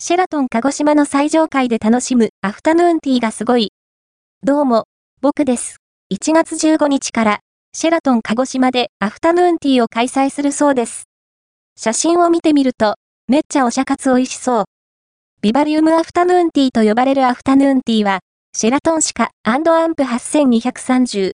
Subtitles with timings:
[0.00, 3.72] シェラトン鹿児島の最上階で楽しむアフタヌーンティーがすごい。
[4.44, 4.84] どうも、
[5.20, 5.78] 僕です。
[6.14, 7.40] 1月15日から、
[7.72, 11.08] シェラトン鹿児島でアフタヌーンティーを開催するそうです。
[11.76, 12.94] 写真を見てみると、
[13.26, 14.64] めっちゃおしゃかつ美味しそう。
[15.42, 18.20] ビバリウムアフタヌーンティーと呼ばれるアフタヌーンティーは、
[18.56, 21.26] シェラトンシカアンプ8230